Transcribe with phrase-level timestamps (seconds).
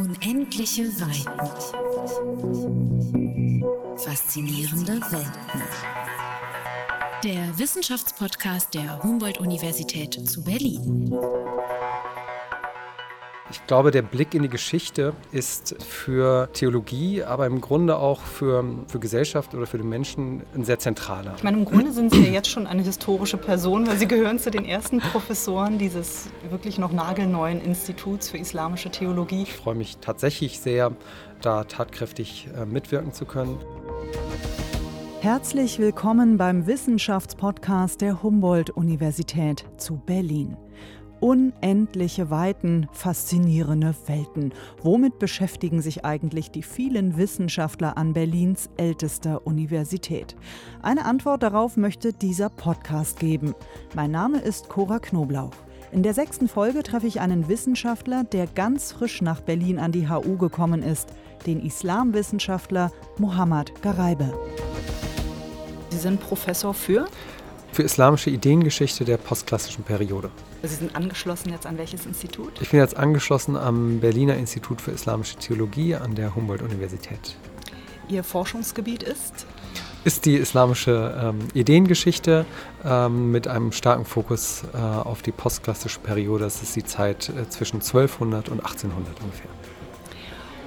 [0.00, 1.28] Unendliche Weiten.
[3.98, 5.62] Faszinierende Welten.
[7.22, 11.14] Der Wissenschaftspodcast der Humboldt-Universität zu Berlin.
[13.52, 18.64] Ich glaube, der Blick in die Geschichte ist für Theologie, aber im Grunde auch für,
[18.86, 21.34] für Gesellschaft oder für den Menschen ein sehr zentraler.
[21.36, 24.38] Ich meine, im Grunde sind Sie ja jetzt schon eine historische Person, weil Sie gehören
[24.38, 29.42] zu den ersten Professoren dieses wirklich noch nagelneuen Instituts für islamische Theologie.
[29.42, 30.92] Ich freue mich tatsächlich sehr,
[31.42, 33.58] da tatkräftig äh, mitwirken zu können.
[35.22, 40.56] Herzlich willkommen beim Wissenschaftspodcast der Humboldt-Universität zu Berlin.
[41.20, 44.54] Unendliche Weiten, faszinierende Welten.
[44.82, 50.34] Womit beschäftigen sich eigentlich die vielen Wissenschaftler an Berlins ältester Universität?
[50.80, 53.54] Eine Antwort darauf möchte dieser Podcast geben.
[53.94, 55.52] Mein Name ist Cora Knoblauch.
[55.92, 60.08] In der sechsten Folge treffe ich einen Wissenschaftler, der ganz frisch nach Berlin an die
[60.08, 61.10] HU gekommen ist,
[61.46, 64.32] den Islamwissenschaftler Mohammad Garaibe.
[65.90, 67.06] Sie sind Professor für?
[67.72, 70.30] Für islamische Ideengeschichte der postklassischen Periode.
[70.62, 72.52] Sie sind angeschlossen jetzt an welches Institut?
[72.60, 77.36] Ich bin jetzt angeschlossen am Berliner Institut für Islamische Theologie an der Humboldt-Universität.
[78.08, 79.46] Ihr Forschungsgebiet ist?
[80.02, 82.44] Ist die islamische ähm, Ideengeschichte
[82.84, 86.44] ähm, mit einem starken Fokus äh, auf die postklassische Periode.
[86.44, 89.50] Das ist die Zeit äh, zwischen 1200 und 1800 ungefähr.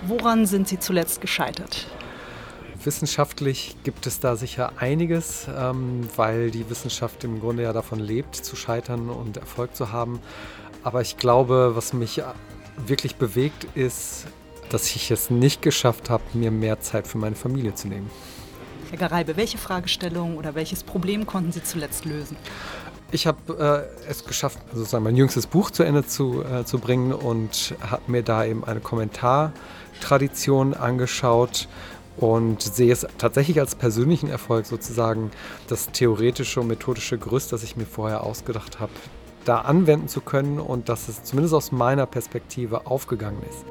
[0.08, 1.88] Woran sind Sie zuletzt gescheitert?
[2.86, 8.36] Wissenschaftlich gibt es da sicher einiges, ähm, weil die Wissenschaft im Grunde ja davon lebt,
[8.36, 10.20] zu scheitern und Erfolg zu haben.
[10.84, 12.22] Aber ich glaube, was mich
[12.86, 14.26] wirklich bewegt, ist,
[14.70, 18.10] dass ich es nicht geschafft habe, mir mehr Zeit für meine Familie zu nehmen.
[18.90, 22.38] Herr Gareibe, welche Fragestellung oder welches Problem konnten Sie zuletzt lösen?
[23.12, 27.14] Ich habe äh, es geschafft, sozusagen mein jüngstes Buch zu Ende zu, äh, zu bringen
[27.14, 31.68] und habe mir da eben eine Kommentartradition angeschaut
[32.18, 35.32] und sehe es tatsächlich als persönlichen Erfolg sozusagen,
[35.68, 38.92] das theoretische und methodische Gerüst, das ich mir vorher ausgedacht habe,
[39.46, 43.66] da anwenden zu können und dass es zumindest aus meiner Perspektive aufgegangen ist.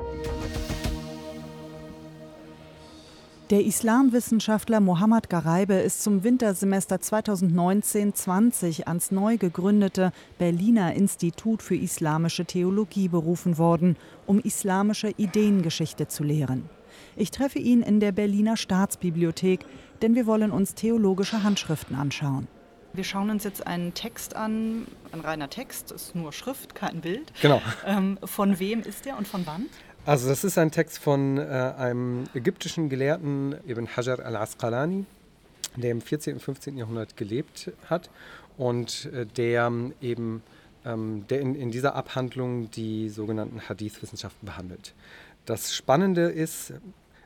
[3.53, 12.47] Der Islamwissenschaftler Mohammad Garaibe ist zum Wintersemester 2019-20 ans neu gegründete Berliner Institut für Islamische
[12.47, 16.71] Theologie berufen worden, um islamische Ideengeschichte zu lehren.
[17.17, 19.61] Ich treffe ihn in der Berliner Staatsbibliothek,
[20.01, 22.49] denn wir wollen uns theologische Handschriften anschauen.
[22.95, 27.33] Wir schauen uns jetzt einen Text an, ein reiner Text, ist nur Schrift, kein Bild.
[27.41, 27.63] Genau.
[27.87, 29.67] Ähm, von wem ist der und von wann?
[30.05, 35.07] Also das ist ein Text von äh, einem ägyptischen Gelehrten, Ibn Hajar al-Asqalani,
[35.77, 36.35] der im 14.
[36.35, 36.77] und 15.
[36.77, 38.11] Jahrhundert gelebt hat
[38.59, 40.43] und äh, der eben
[40.85, 44.95] ähm, der in, in dieser Abhandlung die sogenannten Hadith-Wissenschaften behandelt.
[45.45, 46.73] Das Spannende ist,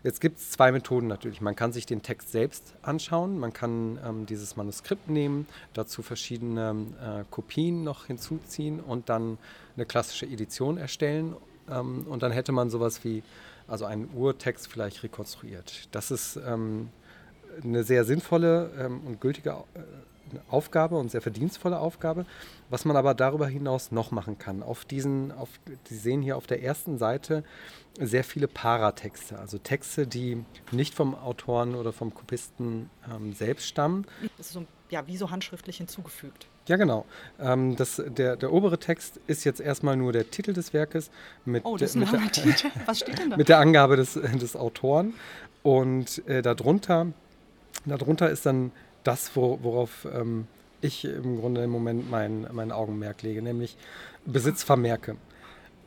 [0.07, 1.41] Jetzt gibt es zwei Methoden natürlich.
[1.41, 6.77] Man kann sich den Text selbst anschauen, man kann ähm, dieses Manuskript nehmen, dazu verschiedene
[7.03, 9.37] äh, Kopien noch hinzuziehen und dann
[9.75, 11.35] eine klassische Edition erstellen.
[11.69, 13.25] Ähm, und dann hätte man sowas wie,
[13.67, 15.89] also einen Urtext vielleicht rekonstruiert.
[15.91, 16.91] Das ist ähm,
[17.65, 19.81] eine sehr sinnvolle ähm, und gültige äh,
[20.49, 22.27] Aufgabe und sehr verdienstvolle Aufgabe.
[22.71, 25.49] Was man aber darüber hinaus noch machen kann, auf diesen, auf,
[25.85, 27.45] Sie sehen hier auf der ersten Seite
[27.99, 34.07] sehr viele Paratexte, also Texte, die nicht vom Autoren oder vom Kopisten ähm, selbst stammen.
[34.37, 36.47] Das ist so, ja, wie so handschriftlich hinzugefügt.
[36.67, 37.07] Ja, genau.
[37.39, 41.11] Ähm, das, der, der obere Text ist jetzt erstmal nur der Titel des Werkes
[41.45, 42.69] mit, oh, das ist ein mit, der, Titel.
[42.87, 43.37] Was steht denn da?
[43.39, 45.15] mit der Angabe des, des Autoren.
[45.63, 47.07] Und äh, darunter,
[47.85, 48.73] darunter ist dann
[49.07, 50.47] das, wo, worauf ähm,
[50.81, 53.77] ich im Grunde im Moment mein, mein Augenmerk lege, nämlich
[54.25, 55.17] Besitzvermerke.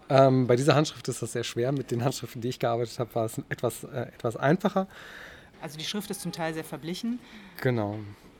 [0.09, 1.71] Ähm, bei dieser Handschrift ist das sehr schwer.
[1.71, 4.87] Mit den Handschriften, die ich gearbeitet habe, war es etwas, äh, etwas einfacher.
[5.61, 7.19] Also die Schrift ist zum Teil sehr verblichen.
[7.61, 7.99] Genau.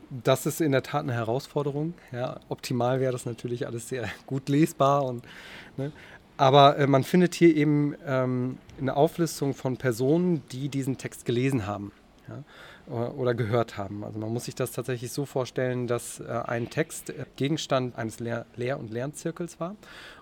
[0.10, 1.94] Das ist in der Tat eine Herausforderung.
[2.12, 5.06] Ja, optimal wäre das natürlich alles sehr gut lesbar.
[5.06, 5.24] Und,
[5.78, 5.92] ne?
[6.38, 11.68] Aber äh, man findet hier eben ähm, eine Auflistung von Personen, die diesen Text gelesen
[11.68, 11.92] haben.
[12.28, 12.44] Ja?
[12.90, 14.04] Oder gehört haben.
[14.04, 18.20] Also man muss sich das tatsächlich so vorstellen, dass äh, ein Text äh, Gegenstand eines
[18.20, 19.76] Lehr-, Lehr und Lernzirkels war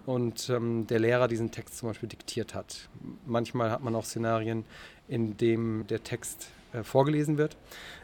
[0.05, 2.89] und ähm, der Lehrer diesen Text zum Beispiel diktiert hat.
[3.25, 4.65] Manchmal hat man auch Szenarien,
[5.07, 7.55] in denen der Text äh, vorgelesen wird,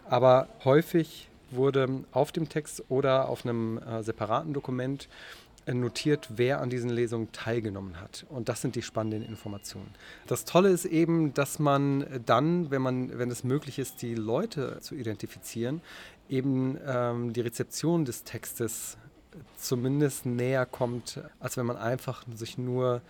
[0.07, 5.07] aber häufig wurde auf dem Text oder auf einem äh, separaten Dokument
[5.67, 8.25] notiert, wer an diesen Lesungen teilgenommen hat.
[8.29, 9.93] Und das sind die spannenden Informationen.
[10.27, 14.79] Das Tolle ist eben, dass man dann, wenn man, wenn es möglich ist, die Leute
[14.81, 15.81] zu identifizieren,
[16.29, 18.97] eben ähm, die Rezeption des Textes
[19.57, 23.01] zumindest näher kommt, als wenn man einfach sich nur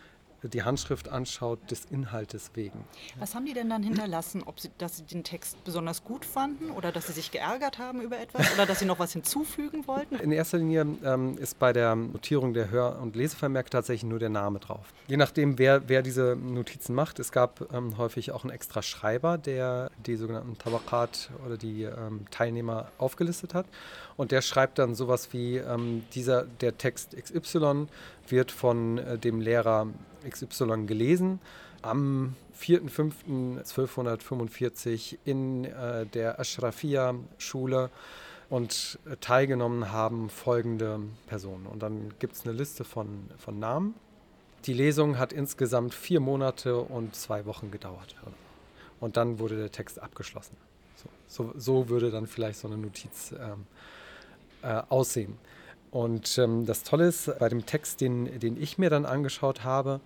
[0.50, 2.84] die Handschrift anschaut, des Inhaltes wegen.
[3.19, 4.44] Was haben die denn dann hinterlassen?
[4.44, 8.01] Ob sie, dass sie den Text besonders gut fanden oder dass sie sich geärgert haben
[8.01, 10.16] über etwas oder dass sie noch was hinzufügen wollten?
[10.16, 14.30] In erster Linie ähm, ist bei der Notierung der Hör- und Lesevermerke tatsächlich nur der
[14.30, 14.94] Name drauf.
[15.07, 19.38] Je nachdem, wer, wer diese Notizen macht, es gab ähm, häufig auch einen extra Schreiber,
[19.38, 23.66] der die sogenannten Tabakat oder die ähm, Teilnehmer aufgelistet hat.
[24.15, 27.88] Und der schreibt dann sowas wie, ähm, dieser, der Text XY
[28.27, 29.88] wird von äh, dem Lehrer
[30.30, 31.39] XY gelesen
[31.81, 37.89] am 4.5.1245 in äh, der Ashrafia-Schule
[38.50, 41.65] und äh, teilgenommen haben folgende Personen.
[41.65, 43.95] Und dann gibt es eine Liste von, von Namen.
[44.65, 48.15] Die Lesung hat insgesamt vier Monate und zwei Wochen gedauert.
[49.00, 50.56] Und dann wurde der Text abgeschlossen.
[50.95, 53.65] So, so, so würde dann vielleicht so eine Notiz ähm,
[54.63, 55.38] äh, aussehen.
[55.92, 60.01] Und ähm, das Tolle ist, bei dem Text, den, den ich mir dann angeschaut habe,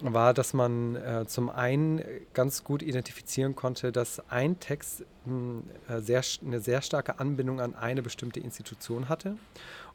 [0.00, 2.02] war, dass man äh, zum einen
[2.34, 7.60] ganz gut identifizieren konnte, dass ein Text mh, hm, äh, sehr, eine sehr starke Anbindung
[7.60, 9.36] an eine bestimmte Institution hatte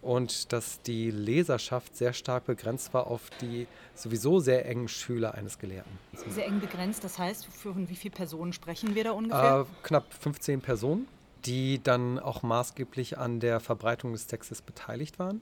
[0.02, 5.58] und dass die Leserschaft sehr stark begrenzt war auf die sowieso sehr engen Schüler eines
[5.58, 5.92] Gelehrten.
[6.30, 9.66] Sehr eng begrenzt, das heißt, für wie viele Personen sprechen wir da ungefähr?
[9.70, 11.08] Äh, knapp 15 Personen
[11.46, 15.42] die dann auch maßgeblich an der Verbreitung des Textes beteiligt waren.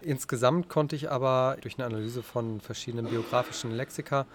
[0.00, 4.26] Insgesamt konnte ich aber durch eine Analyse von verschiedenen biografischen Lexika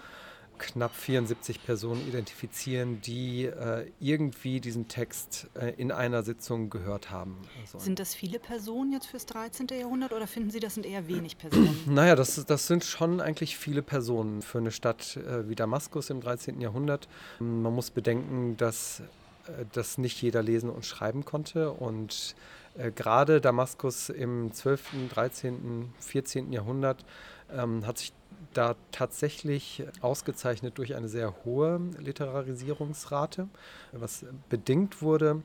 [0.58, 7.38] knapp 74 Personen identifizieren, die äh, irgendwie diesen Text äh, in einer Sitzung gehört haben.
[7.60, 9.66] Also sind das viele Personen jetzt fürs 13.
[9.68, 11.76] Jahrhundert oder finden Sie, das sind eher wenig Personen?
[11.86, 16.20] Naja, das, das sind schon eigentlich viele Personen für eine Stadt äh, wie Damaskus im
[16.20, 16.60] 13.
[16.60, 17.08] Jahrhundert.
[17.40, 19.02] Man muss bedenken, dass
[19.46, 21.70] äh, dass nicht jeder lesen und schreiben konnte.
[21.70, 22.34] Und
[22.76, 26.52] äh, gerade Damaskus im 12., 13., 14.
[26.52, 27.04] Jahrhundert
[27.52, 28.12] ähm, hat sich
[28.52, 33.48] da tatsächlich ausgezeichnet durch eine sehr hohe Literarisierungsrate,
[33.92, 35.42] was bedingt wurde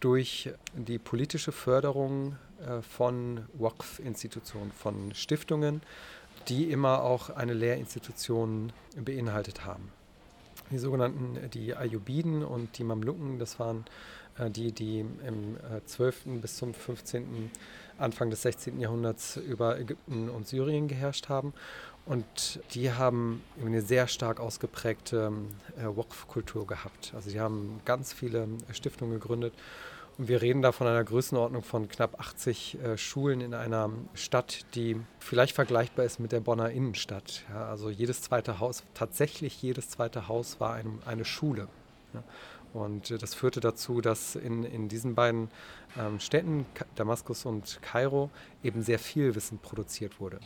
[0.00, 2.36] durch die politische Förderung
[2.66, 5.82] äh, von Waqf-Institutionen, von Stiftungen,
[6.48, 9.92] die immer auch eine Lehrinstitution beinhaltet haben
[10.70, 13.84] die sogenannten äh, die Ayyubiden und die Mamluken, das waren
[14.38, 16.40] äh, die, die im äh, 12.
[16.40, 17.50] bis zum 15.
[17.98, 18.80] Anfang des 16.
[18.80, 21.52] Jahrhunderts über Ägypten und Syrien geherrscht haben.
[22.06, 25.32] Und die haben eine sehr stark ausgeprägte
[25.76, 27.12] äh, Waqf-Kultur gehabt.
[27.14, 29.52] Also die haben ganz viele äh, Stiftungen gegründet
[30.28, 35.00] wir reden da von einer Größenordnung von knapp 80 äh, Schulen in einer Stadt, die
[35.18, 37.44] vielleicht vergleichbar ist mit der Bonner Innenstadt.
[37.48, 41.68] Ja, also jedes zweite Haus, tatsächlich jedes zweite Haus war ein, eine Schule.
[42.12, 42.22] Ja.
[42.74, 45.50] Und äh, das führte dazu, dass in, in diesen beiden
[45.98, 46.66] ähm, Städten,
[46.96, 48.30] Damaskus und Kairo,
[48.62, 50.38] eben sehr viel Wissen produziert wurde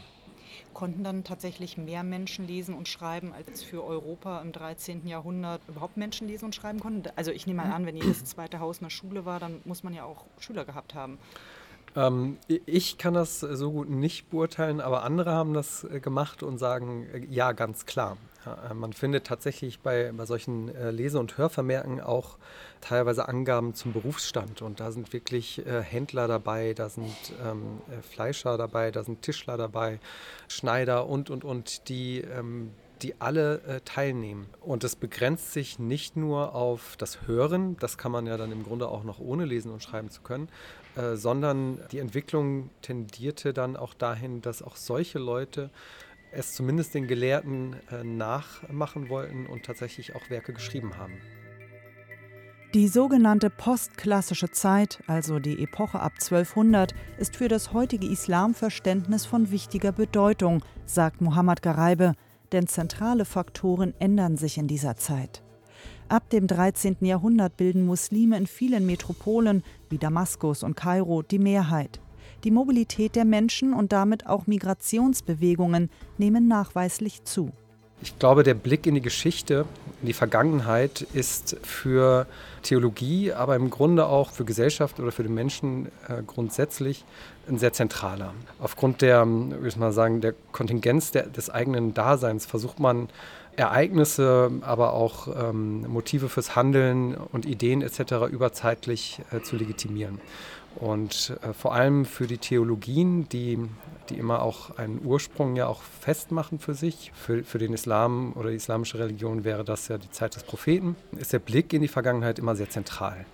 [0.73, 5.07] konnten dann tatsächlich mehr Menschen lesen und schreiben, als für Europa im 13.
[5.07, 7.11] Jahrhundert überhaupt Menschen lesen und schreiben konnten.
[7.17, 9.95] Also ich nehme mal an, wenn jedes zweite Haus eine Schule war, dann muss man
[9.95, 11.19] ja auch Schüler gehabt haben.
[11.97, 16.59] Ähm, ich kann das so gut nicht beurteilen, aber andere haben das äh, gemacht und
[16.59, 18.17] sagen, äh, ja, ganz klar.
[18.45, 22.37] Ja, äh, man findet tatsächlich bei, bei solchen äh, Lese- und Hörvermerken auch
[22.81, 24.63] teilweise Angaben zum Berufsstand.
[24.63, 27.15] Und da sind wirklich äh, Händler dabei, da sind
[27.45, 29.99] ähm, Fleischer dabei, da sind Tischler dabei,
[30.49, 34.47] Schneider und, und, und, die, ähm, die alle äh, teilnehmen.
[34.61, 38.65] Und das begrenzt sich nicht nur auf das Hören, das kann man ja dann im
[38.65, 40.49] Grunde auch noch ohne lesen und schreiben zu können,
[40.97, 45.71] äh, sondern die Entwicklung tendierte dann auch dahin, dass auch solche Leute
[46.37, 51.15] es zumindest den Gelehrten äh, nachmachen wollten und tatsächlich auch Werke geschrieben haben.
[52.75, 59.53] Die sogenannte postklassische Zeit, also die Epoche ab 1200, ist für das heutige Islamverständnis von
[59.53, 62.15] wichtiger Bedeutung, sagt Muhammad Gareibe,
[62.51, 65.45] denn zentrale Faktoren ändern sich in dieser Zeit.
[66.09, 66.97] Ab dem 13.
[67.03, 72.01] Jahrhundert bilden Muslime in vielen Metropolen wie Damaskus und Kairo die Mehrheit.
[72.45, 77.51] Die Mobilität der Menschen und damit auch Migrationsbewegungen nehmen nachweislich zu.
[78.03, 79.65] Ich glaube, der Blick in die Geschichte,
[80.03, 82.27] in die Vergangenheit ist für
[82.63, 87.07] Theologie, aber im Grunde auch für Gesellschaft oder für den Menschen äh, grundsätzlich
[87.49, 88.35] ein sehr zentraler.
[88.59, 93.09] Aufgrund der, würde ich mal sagen, der Kontingenz des eigenen Daseins versucht man
[93.57, 98.31] Ereignisse, aber auch ähm, Motive fürs Handeln und Ideen etc.
[98.31, 100.21] überzeitlich äh, zu legitimieren.
[100.77, 103.59] Und äh, vor allem für die Theologien, die,
[104.09, 108.51] die immer auch einen Ursprung ja auch festmachen für sich, für, für den Islam oder
[108.51, 111.89] die islamische Religion wäre das ja die Zeit des Propheten, ist der Blick in die
[111.89, 113.25] Vergangenheit immer sehr zentral.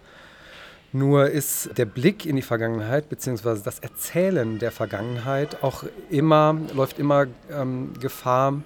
[0.93, 3.61] Nur ist der Blick in die Vergangenheit bzw.
[3.65, 8.61] das Erzählen der Vergangenheit auch immer, läuft immer ähm, Gefahr,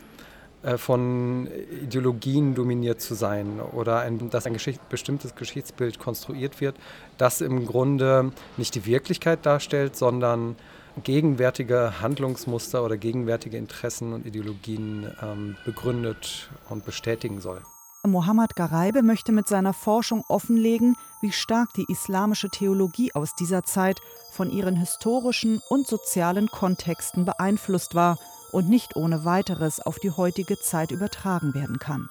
[0.76, 1.48] von
[1.82, 6.76] Ideologien dominiert zu sein oder ein, dass ein Geschicht, bestimmtes Geschichtsbild konstruiert wird,
[7.18, 10.56] das im Grunde nicht die Wirklichkeit darstellt, sondern
[11.02, 17.60] gegenwärtige Handlungsmuster oder gegenwärtige Interessen und Ideologien ähm, begründet und bestätigen soll.
[18.06, 23.98] Mohammad Garaibe möchte mit seiner Forschung offenlegen, wie stark die islamische Theologie aus dieser Zeit
[24.30, 28.18] von ihren historischen und sozialen Kontexten beeinflusst war
[28.54, 32.08] und nicht ohne weiteres auf die heutige Zeit übertragen werden kann.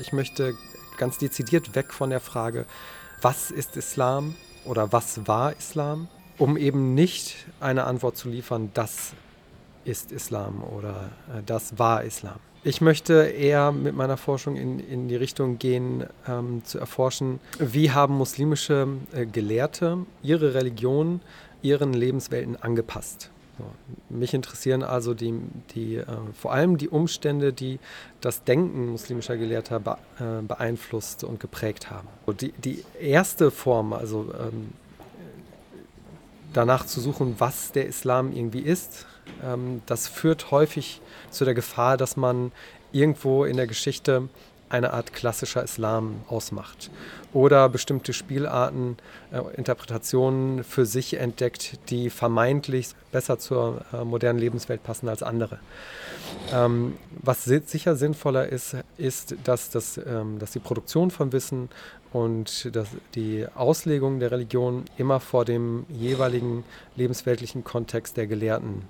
[0.00, 0.54] Ich möchte
[0.96, 2.64] ganz dezidiert weg von der Frage,
[3.20, 4.34] was ist Islam
[4.64, 6.08] oder was war Islam,
[6.38, 9.12] um eben nicht eine Antwort zu liefern, das
[9.84, 12.38] ist Islam oder äh, das war Islam.
[12.62, 17.90] Ich möchte eher mit meiner Forschung in, in die Richtung gehen, ähm, zu erforschen, wie
[17.90, 21.20] haben muslimische äh, Gelehrte ihre Religion
[21.60, 23.30] ihren Lebenswelten angepasst.
[24.08, 25.34] Mich interessieren also die,
[25.74, 27.78] die, äh, vor allem die Umstände, die
[28.20, 32.08] das Denken muslimischer Gelehrter be, äh, beeinflusst und geprägt haben.
[32.40, 34.72] Die, die erste Form, also ähm,
[36.52, 39.06] danach zu suchen, was der Islam irgendwie ist,
[39.42, 42.52] ähm, das führt häufig zu der Gefahr, dass man
[42.92, 44.28] irgendwo in der Geschichte
[44.74, 46.90] eine Art klassischer Islam ausmacht
[47.32, 48.96] oder bestimmte Spielarten,
[49.32, 55.58] äh, Interpretationen für sich entdeckt, die vermeintlich besser zur äh, modernen Lebenswelt passen als andere.
[56.52, 61.68] Ähm, was sicher sinnvoller ist, ist, dass, das, ähm, dass die Produktion von Wissen
[62.12, 66.64] und dass die Auslegung der Religion immer vor dem jeweiligen
[66.96, 68.82] lebensweltlichen Kontext der Gelehrten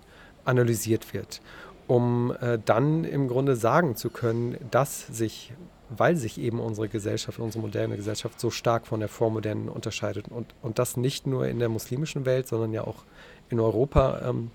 [0.45, 1.41] analysiert wird
[1.87, 5.53] um äh, dann im Grunde sagen zu können, dass sich,
[5.99, 10.55] weil sich eben unsere Gesellschaft, unsere moderne Gesellschaft so stark von der vormodernen unterscheidet und,
[10.63, 13.05] und das nicht nur in der muslimischen Welt, sondern ja auch
[13.51, 14.51] in Europa ähm,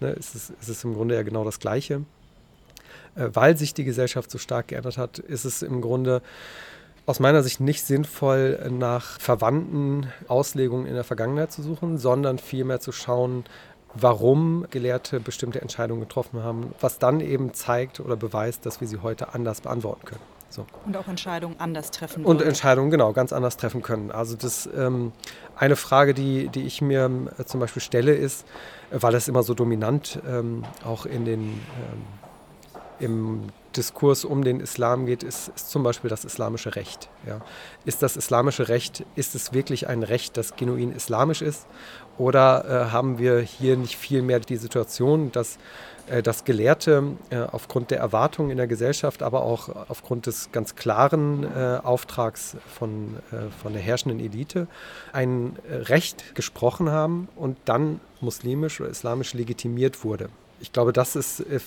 [0.00, 2.02] ne, ist, es, ist es im Grunde ja genau das Gleiche.
[3.14, 6.22] Äh, weil sich die Gesellschaft so stark geändert hat, ist es im Grunde
[7.06, 12.80] aus meiner Sicht nicht sinnvoll, nach verwandten Auslegungen in der Vergangenheit zu suchen, sondern vielmehr
[12.80, 13.44] zu schauen,
[13.94, 18.98] warum Gelehrte bestimmte Entscheidungen getroffen haben, was dann eben zeigt oder beweist, dass wir sie
[18.98, 20.37] heute anders beantworten können.
[20.50, 20.66] So.
[20.86, 22.48] Und auch Entscheidungen anders treffen Und wollen.
[22.48, 24.10] Entscheidungen, genau, ganz anders treffen können.
[24.10, 25.12] Also das ähm,
[25.56, 28.46] eine Frage, die, die ich mir äh, zum Beispiel stelle, ist,
[28.90, 32.17] weil es immer so dominant ähm, auch in den ähm,
[33.00, 37.08] im Diskurs um den Islam geht, ist, ist zum Beispiel das islamische Recht.
[37.26, 37.40] Ja.
[37.84, 41.66] Ist das islamische Recht, ist es wirklich ein Recht, das genuin islamisch ist?
[42.16, 45.58] Oder äh, haben wir hier nicht vielmehr die Situation, dass,
[46.08, 50.74] äh, dass Gelehrte äh, aufgrund der Erwartungen in der Gesellschaft, aber auch aufgrund des ganz
[50.74, 54.66] klaren äh, Auftrags von, äh, von der herrschenden Elite
[55.12, 60.30] ein Recht gesprochen haben und dann muslimisch oder islamisch legitimiert wurde?
[60.60, 61.60] Ich glaube, das ist äh,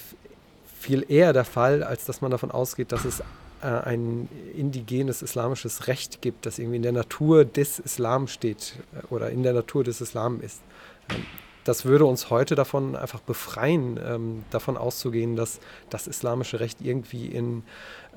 [0.82, 3.22] viel eher der Fall, als dass man davon ausgeht, dass es
[3.62, 9.14] äh, ein indigenes islamisches Recht gibt, das irgendwie in der Natur des Islam steht äh,
[9.14, 10.62] oder in der Natur des Islam ist.
[11.10, 11.24] Ähm,
[11.64, 15.60] das würde uns heute davon einfach befreien, ähm, davon auszugehen, dass
[15.92, 17.62] das islamische Recht irgendwie in,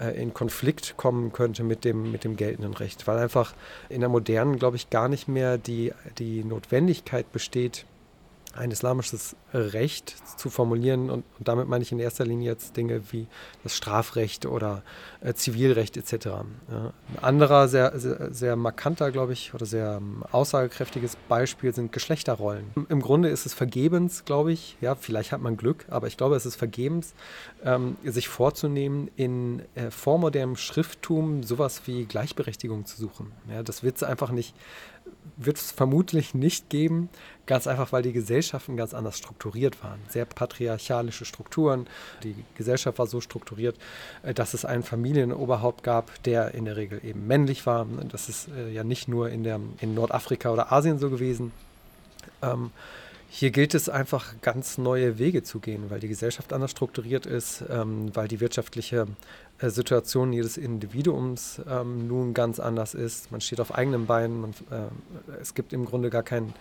[0.01, 3.53] äh, in Konflikt kommen könnte mit dem, mit dem geltenden Recht, weil einfach
[3.91, 7.85] in der modernen, glaube ich, gar nicht mehr die, die Notwendigkeit besteht,
[8.57, 11.11] ein islamisches Recht zu formulieren.
[11.11, 13.27] Und, und, damit meine ich in erster Linie jetzt Dinge wie
[13.63, 14.83] das Strafrecht oder
[15.21, 16.27] äh, Zivilrecht etc.
[16.27, 16.45] Ja.
[17.17, 22.65] Ein anderer sehr, sehr, sehr markanter, glaube ich, oder sehr ähm, aussagekräftiges Beispiel sind Geschlechterrollen.
[22.89, 26.37] Im Grunde ist es vergebens, glaube ich, ja, vielleicht hat man Glück, aber ich glaube,
[26.37, 27.15] es ist vergebens,
[27.65, 33.33] ähm, sich vorzunehmen, in äh, vormodernem Schrifttum sowas wie Gleichberechtigung zu suchen.
[33.51, 34.55] Ja, das wird es einfach nicht
[35.37, 37.09] wird es vermutlich nicht geben,
[37.47, 39.99] ganz einfach, weil die Gesellschaften ganz anders strukturiert waren.
[40.09, 41.87] Sehr patriarchalische Strukturen.
[42.23, 43.77] Die Gesellschaft war so strukturiert,
[44.23, 47.87] äh, dass es einen Familienoberhaupt gab, der in der Regel eben männlich war.
[48.11, 51.53] Das ist äh, ja nicht nur in, der, in Nordafrika oder Asien so gewesen.
[52.43, 52.71] Ähm,
[53.37, 57.65] hier gilt es einfach ganz neue Wege zu gehen, weil die Gesellschaft anders strukturiert ist,
[57.69, 59.09] ähm, weil die wirtschaftliche
[59.59, 63.33] äh, Situation jedes Individuums ähm, nun ganz anders ist.
[63.33, 64.41] Man steht auf eigenen Beinen.
[64.41, 66.55] Man, äh, es gibt im Grunde gar keinen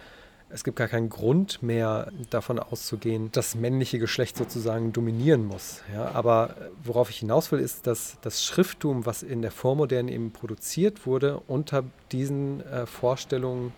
[0.49, 5.81] es gibt gar keinen Grund mehr davon auszugehen, dass männliche Geschlecht sozusagen dominieren muss.
[5.93, 10.31] Ja, aber worauf ich hinaus will, ist, dass das Schrifttum, was in der Vormoderne eben
[10.31, 13.73] produziert wurde, unter diesen äh, Vorstellungen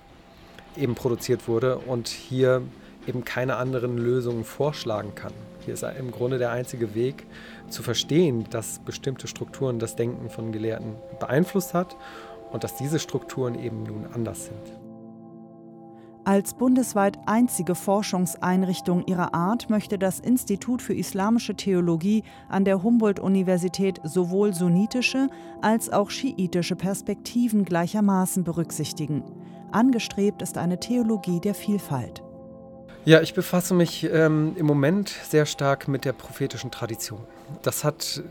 [0.75, 2.61] eben produziert wurde und hier
[3.07, 5.33] eben keine anderen Lösungen vorschlagen kann.
[5.65, 7.25] Hier ist im Grunde der einzige Weg
[7.69, 11.95] zu verstehen, dass bestimmte Strukturen das Denken von Gelehrten beeinflusst hat
[12.51, 14.85] und dass diese Strukturen eben nun anders sind.
[16.27, 24.01] Als bundesweit einzige Forschungseinrichtung ihrer Art möchte das Institut für Islamische Theologie an der Humboldt-Universität
[24.03, 25.27] sowohl sunnitische
[25.61, 29.23] als auch schiitische Perspektiven gleichermaßen berücksichtigen.
[29.71, 32.24] Angestrebt ist eine Theologie der Vielfalt.
[33.05, 37.19] Ja, ich befasse mich ähm, im Moment sehr stark mit der prophetischen Tradition.
[37.61, 38.23] Das hat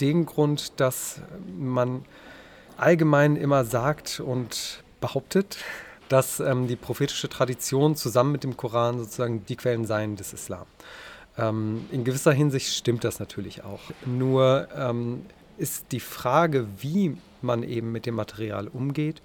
[0.00, 1.20] den Grund, dass
[1.58, 2.02] man
[2.78, 5.58] allgemein immer sagt und behauptet,
[6.08, 10.64] dass ähm, die prophetische Tradition zusammen mit dem Koran sozusagen die Quellen seien des Islam.
[11.36, 13.82] Ähm, in gewisser Hinsicht stimmt das natürlich auch.
[14.06, 15.26] Nur ähm,
[15.58, 19.20] ist die Frage, wie man eben mit dem Material umgeht,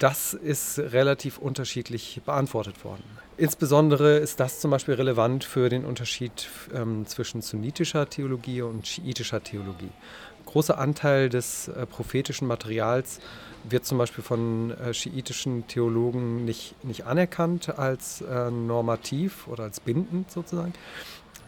[0.00, 3.04] das ist relativ unterschiedlich beantwortet worden.
[3.36, 9.42] Insbesondere ist das zum Beispiel relevant für den Unterschied ähm, zwischen sunnitischer Theologie und schiitischer
[9.42, 9.90] Theologie.
[10.38, 13.18] Ein großer Anteil des äh, prophetischen Materials
[13.64, 19.80] wird zum Beispiel von äh, schiitischen Theologen nicht, nicht anerkannt als äh, normativ oder als
[19.80, 20.72] bindend sozusagen.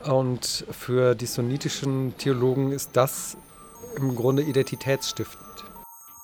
[0.05, 3.37] Und für die sunnitischen Theologen ist das
[3.97, 5.46] im Grunde identitätsstiftend.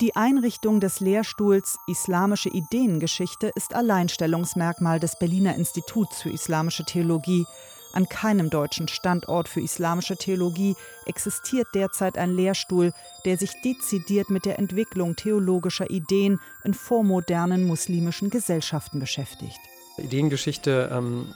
[0.02, 7.47] Die Einrichtung des Lehrstuhls Islamische Ideengeschichte ist Alleinstellungsmerkmal des Berliner Instituts für Islamische Theologie.
[7.92, 10.75] An keinem deutschen Standort für islamische Theologie
[11.06, 12.92] existiert derzeit ein Lehrstuhl,
[13.25, 19.61] der sich dezidiert mit der Entwicklung theologischer Ideen in vormodernen muslimischen Gesellschaften beschäftigt.
[19.99, 21.32] Ideengeschichte, ähm,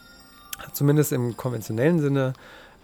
[0.73, 2.33] zumindest im konventionellen Sinne,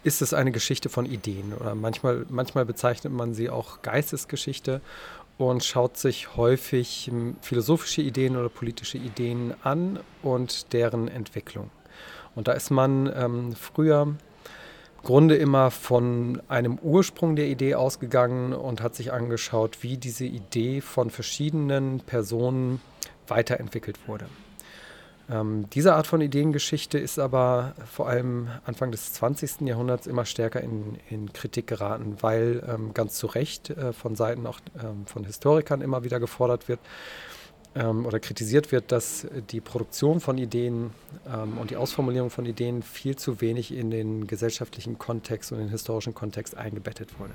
[0.05, 1.53] ist es eine Geschichte von Ideen.
[1.53, 4.81] Oder manchmal, manchmal bezeichnet man sie auch Geistesgeschichte
[5.51, 11.71] und schaut sich häufig ähm, philosophische Ideen oder politische Ideen an und deren Entwicklung.
[12.35, 14.19] Und da ist man ähm, früher im
[15.03, 20.81] Grunde immer von einem Ursprung der Idee ausgegangen und hat sich angeschaut, wie diese Idee
[20.81, 22.81] von verschiedenen Personen
[23.27, 24.27] weiterentwickelt wurde.
[25.33, 29.62] Ähm, diese Art von Ideengeschichte ist aber vor allem Anfang des 20.
[29.62, 34.47] Jahrhunderts immer stärker in, in Kritik geraten, weil ähm, ganz zu Recht äh, von Seiten
[34.47, 36.81] auch ähm, von Historikern immer wieder gefordert wird,
[37.75, 40.90] ähm, oder kritisiert wird, dass die Produktion von Ideen
[41.27, 45.71] ähm, und die Ausformulierung von Ideen viel zu wenig in den gesellschaftlichen Kontext und den
[45.71, 47.33] historischen Kontext eingebettet wurde.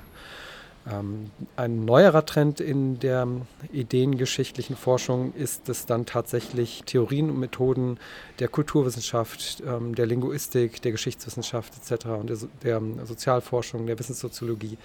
[0.90, 3.26] Ähm, ein neuerer Trend in der
[3.72, 7.98] ideengeschichtlichen Forschung ist es dann tatsächlich Theorien und Methoden
[8.38, 12.06] der Kulturwissenschaft, ähm, der Linguistik, der Geschichtswissenschaft etc.
[12.06, 14.78] und der, der Sozialforschung, der Wissenssoziologie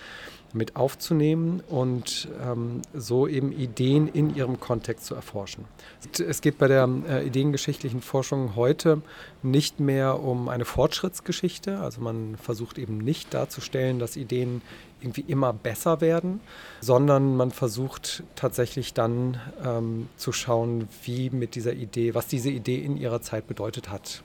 [0.53, 5.65] mit aufzunehmen und ähm, so eben Ideen in ihrem Kontext zu erforschen.
[6.25, 9.01] Es geht bei der äh, ideengeschichtlichen Forschung heute
[9.41, 14.61] nicht mehr um eine Fortschrittsgeschichte, also man versucht eben nicht darzustellen, dass Ideen
[15.01, 16.39] irgendwie immer besser werden,
[16.81, 22.77] sondern man versucht tatsächlich dann ähm, zu schauen, wie mit dieser Idee, was diese Idee
[22.77, 24.23] in ihrer Zeit bedeutet hat.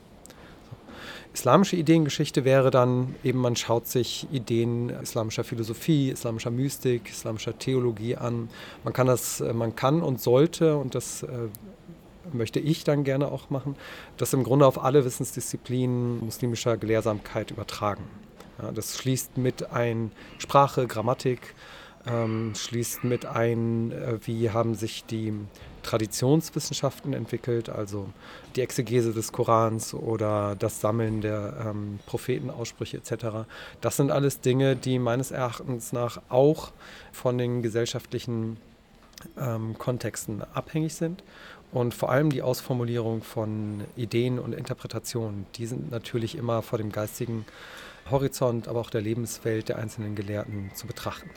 [1.39, 8.17] Islamische Ideengeschichte wäre dann eben, man schaut sich Ideen islamischer Philosophie, islamischer Mystik, islamischer Theologie
[8.17, 8.49] an.
[8.83, 11.29] Man kann das, äh, man kann und sollte, und das äh,
[12.33, 13.77] möchte ich dann gerne auch machen,
[14.17, 18.03] das im Grunde auf alle Wissensdisziplinen muslimischer Gelehrsamkeit übertragen.
[18.61, 21.55] Ja, das schließt mit ein Sprache, Grammatik,
[22.05, 25.33] ähm, schließt mit ein, äh, wie haben sich die
[25.83, 28.09] Traditionswissenschaften entwickelt, also
[28.55, 33.47] die Exegese des Korans oder das Sammeln der ähm, Prophetenaussprüche etc.
[33.81, 36.71] Das sind alles Dinge, die meines Erachtens nach auch
[37.11, 38.57] von den gesellschaftlichen
[39.37, 41.23] ähm, Kontexten abhängig sind.
[41.71, 46.91] Und vor allem die Ausformulierung von Ideen und Interpretationen, die sind natürlich immer vor dem
[46.91, 47.45] geistigen
[48.09, 51.29] Horizont, aber auch der Lebenswelt der einzelnen Gelehrten zu betrachten.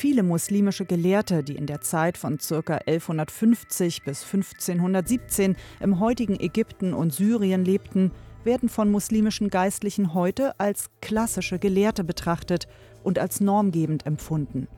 [0.00, 2.76] Viele muslimische Gelehrte, die in der Zeit von ca.
[2.86, 8.10] 1150 bis 1517 im heutigen Ägypten und Syrien lebten,
[8.42, 12.66] werden von muslimischen Geistlichen heute als klassische Gelehrte betrachtet
[13.04, 14.68] und als normgebend empfunden.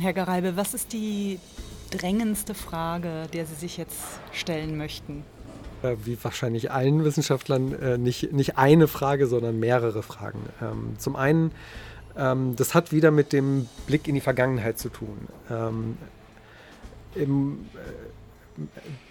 [0.00, 1.38] Herr Gareibe, was ist die
[1.90, 4.00] drängendste Frage, der Sie sich jetzt
[4.32, 5.24] stellen möchten?
[5.82, 10.40] Äh, wie wahrscheinlich allen Wissenschaftlern äh, nicht, nicht eine Frage, sondern mehrere Fragen.
[10.62, 11.50] Ähm, zum einen,
[12.16, 15.28] ähm, das hat wieder mit dem Blick in die Vergangenheit zu tun.
[15.50, 15.96] Ähm,
[17.14, 18.60] im, äh,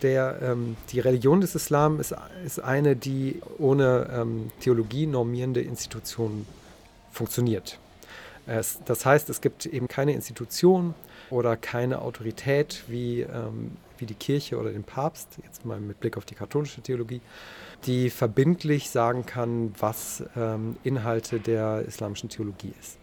[0.02, 2.14] der, ähm, die Religion des Islam ist,
[2.46, 6.46] ist eine, die ohne ähm, Theologie normierende Institution
[7.12, 7.80] funktioniert.
[8.46, 10.94] Es, das heißt, es gibt eben keine Institution
[11.32, 16.18] oder keine Autorität wie, ähm, wie die Kirche oder den Papst, jetzt mal mit Blick
[16.18, 17.22] auf die katholische Theologie,
[17.86, 22.98] die verbindlich sagen kann, was ähm, Inhalte der islamischen Theologie ist.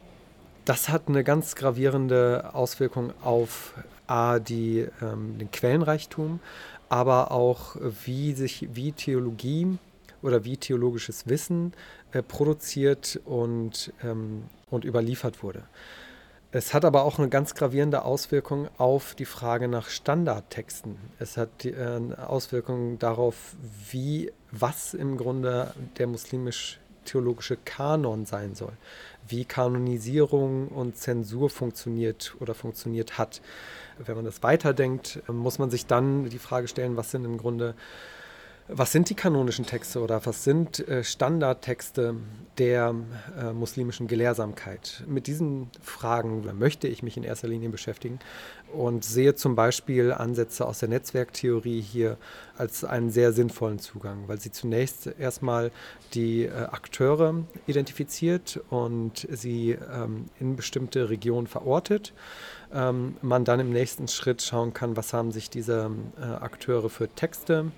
[0.65, 3.73] das hat eine ganz gravierende Auswirkung auf
[4.07, 6.41] A, die, ähm, den Quellenreichtum,
[6.91, 9.79] aber auch wie sich wie Theologie
[10.21, 11.73] oder wie theologisches Wissen
[12.13, 15.63] äh, produziert und, ähm, und überliefert wurde.
[16.51, 20.97] Es hat aber auch eine ganz gravierende Auswirkung auf die Frage nach Standardtexten.
[21.19, 23.55] Es hat äh, eine Auswirkung darauf,
[23.91, 28.73] wie, was im Grunde der muslimisch-theologische Kanon sein soll,
[29.27, 33.43] wie Kanonisierung und Zensur funktioniert oder funktioniert hat.
[33.99, 37.75] Wenn man das weiterdenkt, muss man sich dann die Frage stellen, was sind im Grunde
[38.69, 42.17] was sind die kanonischen Texte oder was sind äh, Standardtexte
[42.59, 42.95] der
[43.41, 45.05] äh, muslimischen Gelehrsamkeit?
[45.07, 48.19] Mit diesen Fragen möchte ich mich in erster Linie beschäftigen
[48.73, 52.19] und sehe zum Beispiel Ansätze aus der Netzwerktheorie hier
[52.59, 55.71] als einen sehr sinnvollen Zugang, weil sie zunächst erstmal
[56.13, 57.35] die äh, Akteure
[57.67, 62.13] identifiziert und sie ähm, in bestimmte Regionen verortet.
[62.71, 67.09] Ähm, man dann im nächsten Schritt schauen kann, was haben sich diese äh, Akteure für
[67.09, 67.73] Texte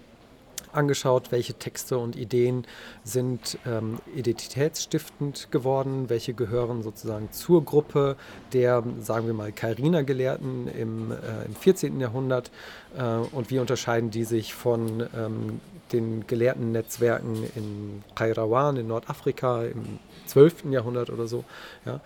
[0.73, 2.67] angeschaut, welche Texte und Ideen
[3.05, 8.17] sind ähm, identitätsstiftend geworden, welche gehören sozusagen zur Gruppe
[8.53, 12.01] der, sagen wir mal, Kairiner-Gelehrten im, äh, im 14.
[12.01, 12.51] Jahrhundert
[12.97, 15.61] äh, und wie unterscheiden die sich von ähm,
[15.93, 20.67] den gelehrten Netzwerken in Kairawan in Nordafrika im 12.
[20.71, 21.45] Jahrhundert oder so.
[21.85, 22.01] Ja?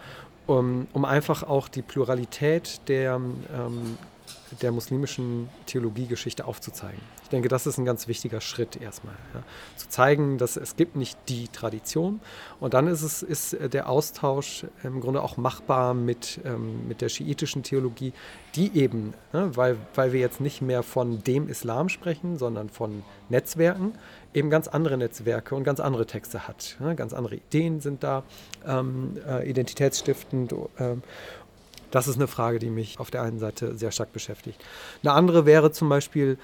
[0.47, 3.97] Um, um, einfach auch die Pluralität der ähm,
[4.63, 7.01] der muslimischen Theologiegeschichte aufzuzeigen.
[7.23, 9.15] Ich denke, das ist ein ganz wichtiger Schritt erstmal.
[9.33, 9.43] Ja.
[9.77, 12.21] Zu zeigen, dass es gibt nicht die Tradition
[12.61, 17.09] und dann ist, es, ist der Austausch im Grunde auch machbar mit, ähm, mit der
[17.09, 18.13] schiitischen Theologie,
[18.55, 23.03] die eben, ne, weil, weil wir jetzt nicht mehr von dem Islam sprechen, sondern von
[23.29, 23.95] Netzwerken,
[24.35, 26.77] eben ganz andere Netzwerke und ganz andere Texte hat.
[26.79, 26.95] Ne.
[26.95, 28.23] Ganz andere Ideen sind da,
[28.67, 30.55] ähm, äh, identitätsstiftend.
[30.79, 31.03] Ähm,
[31.95, 34.63] das ist eine Frage, die mich auf der einen Seite sehr stark beschäftigt.
[35.03, 36.39] Eine andere wäre zum Beispiel,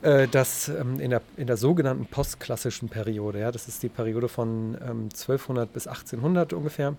[0.00, 4.28] äh, dass ähm, in, der, in der sogenannten postklassischen Periode, ja, das ist die Periode
[4.28, 6.94] von 1200 ähm, bis 1800 ungefähr,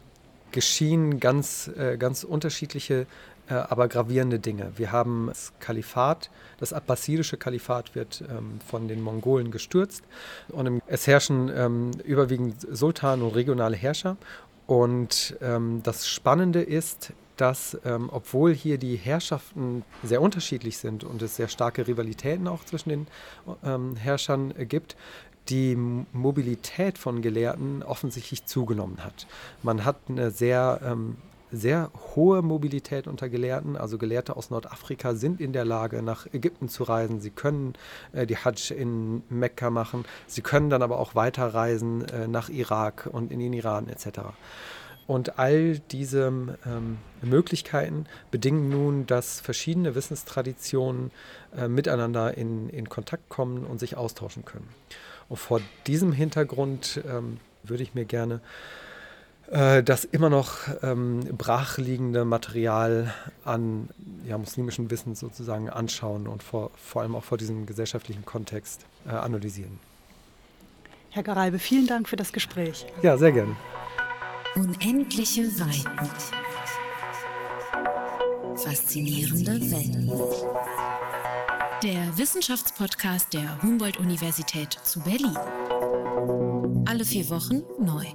[0.51, 3.07] geschehen ganz, äh, ganz unterschiedliche,
[3.49, 4.71] äh, aber gravierende Dinge.
[4.75, 10.03] Wir haben das Kalifat, das abbasidische Kalifat wird ähm, von den Mongolen gestürzt
[10.49, 14.17] und es herrschen überwiegend Sultan und regionale Herrscher.
[14.71, 15.35] Und
[15.83, 21.49] das Spannende ist, dass, ähm, obwohl hier die Herrschaften sehr unterschiedlich sind und es sehr
[21.49, 23.07] starke Rivalitäten auch zwischen den
[23.65, 24.95] ähm, Herrschern gibt,
[25.49, 29.27] die Mobilität von Gelehrten offensichtlich zugenommen hat.
[29.61, 31.17] Man hat eine sehr, ähm,
[31.51, 33.75] sehr hohe Mobilität unter Gelehrten.
[33.75, 37.21] Also Gelehrte aus Nordafrika sind in der Lage, nach Ägypten zu reisen.
[37.21, 37.73] Sie können
[38.13, 40.05] äh, die Hajj in Mekka machen.
[40.27, 44.19] Sie können dann aber auch weiterreisen äh, nach Irak und in den Iran etc.
[45.07, 51.11] Und all diese ähm, Möglichkeiten bedingen nun, dass verschiedene Wissenstraditionen
[51.57, 54.69] äh, miteinander in, in Kontakt kommen und sich austauschen können.
[55.27, 58.41] Und vor diesem Hintergrund ähm, würde ich mir gerne
[59.51, 63.89] äh, das immer noch ähm, brachliegende Material an
[64.25, 69.09] ja, muslimischem Wissen sozusagen anschauen und vor, vor allem auch vor diesem gesellschaftlichen Kontext äh,
[69.09, 69.79] analysieren.
[71.09, 72.85] Herr Garalbe, vielen Dank für das Gespräch.
[73.01, 73.55] Ja, sehr gerne.
[74.55, 76.09] Unendliche Weiten.
[78.55, 80.11] Faszinierende Welten.
[81.83, 85.35] Der Wissenschaftspodcast der Humboldt-Universität zu Berlin.
[86.85, 88.05] Alle vier Wochen neu.